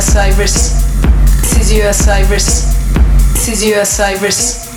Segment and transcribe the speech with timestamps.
[0.00, 0.70] Osiris.
[1.42, 2.72] This is you, Osiris.
[3.34, 4.69] This is you, Osiris.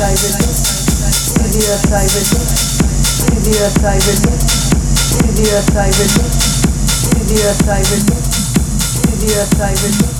[0.00, 0.50] kaybettim.
[1.44, 2.40] Gidiyor kaybettim.
[3.34, 4.32] Gidiyor kaybettim.
[5.26, 6.26] Gidiyor kaybettim.
[7.18, 8.16] Gidiyor kaybettim.
[9.02, 10.19] Gidiyor kaybettim.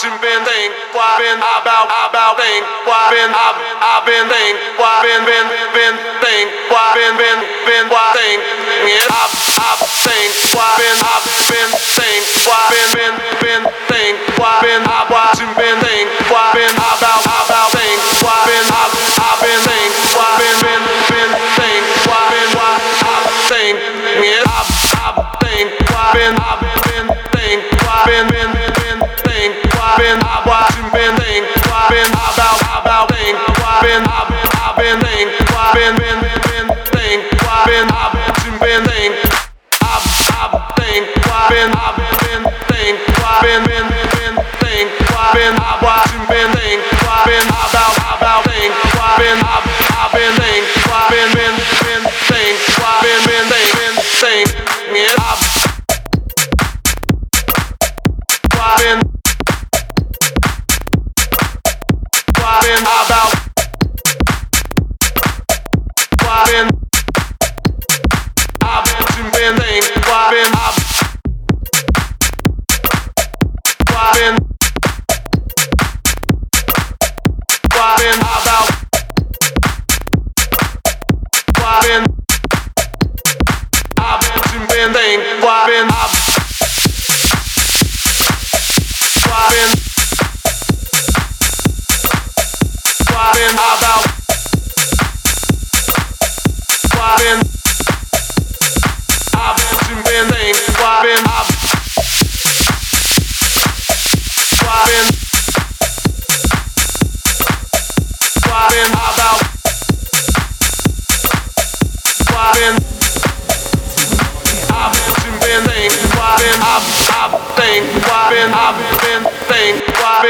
[0.00, 5.04] watching been think why been about about think why been I've I've been think why
[5.04, 8.40] been been been think why been been been why think
[8.88, 13.14] yeah I've I've think why been I've been think why been been
[13.44, 13.79] been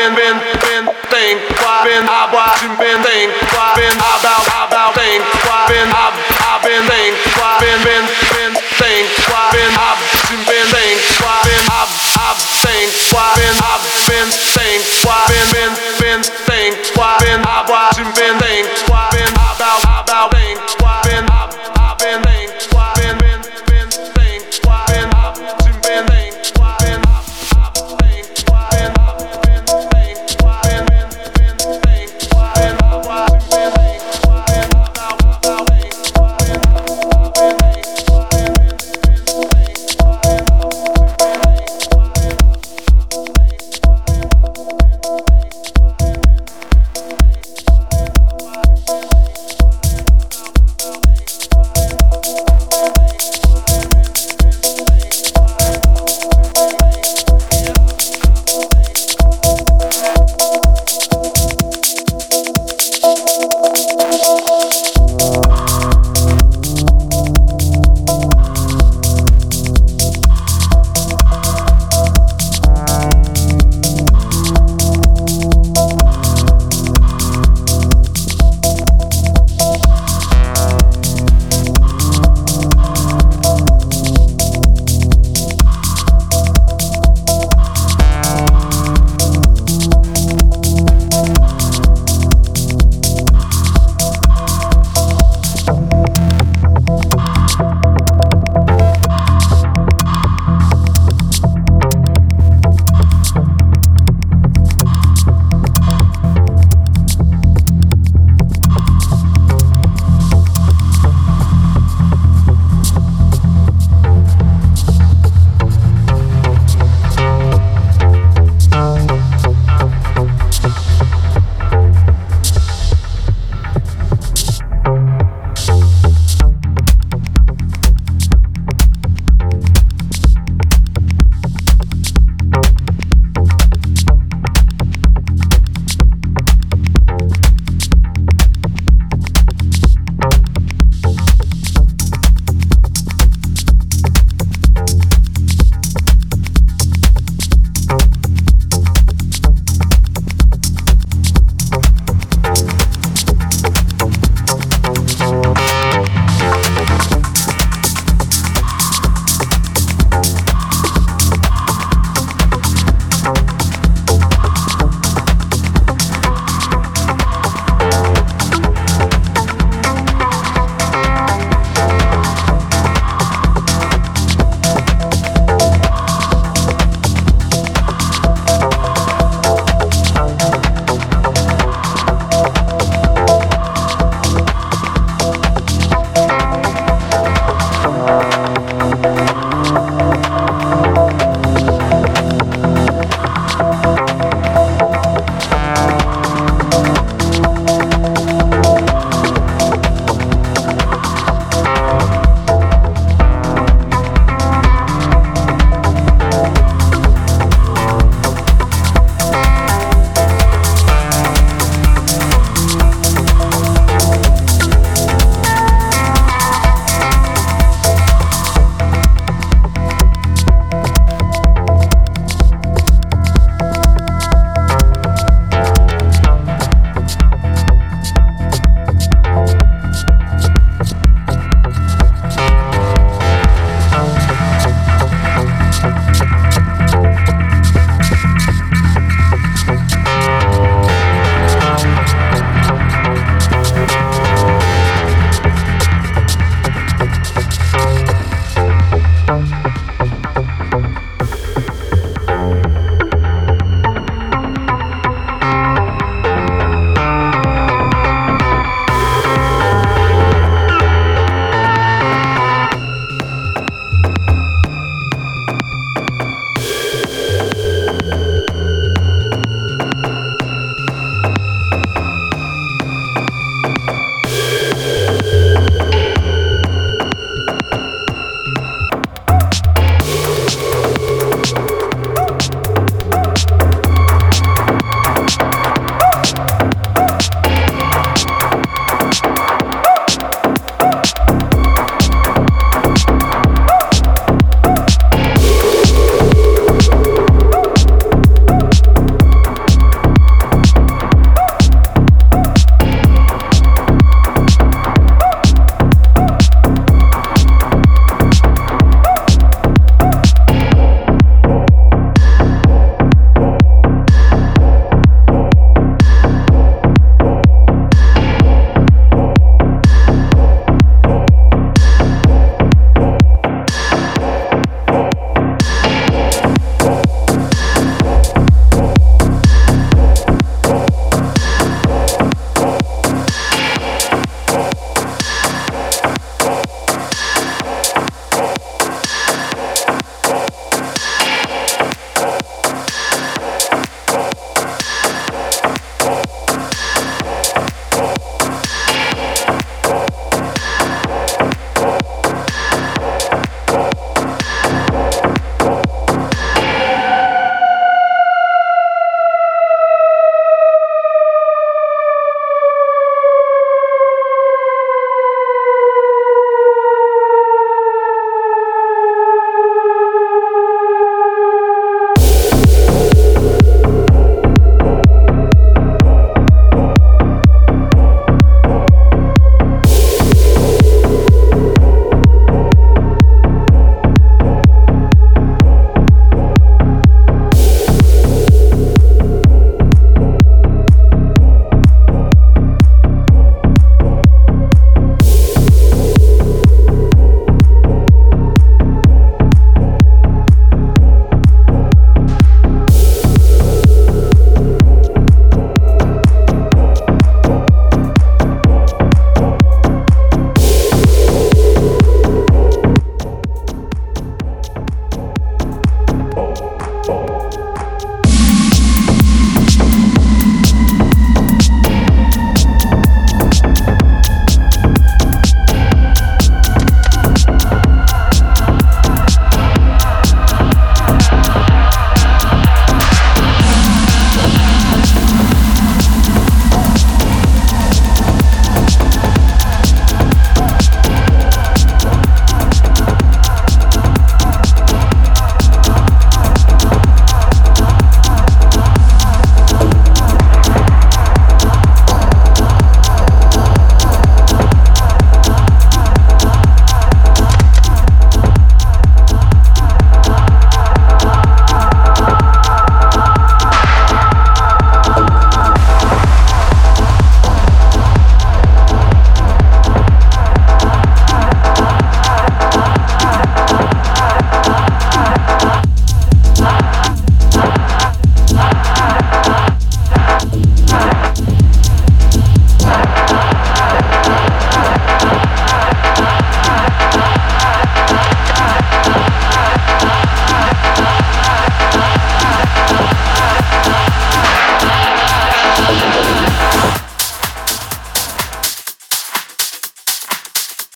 [0.01, 4.95] been been been think why been I why you been think why been about about
[4.97, 6.09] think why been I
[6.41, 10.20] I been think why been been been think why been I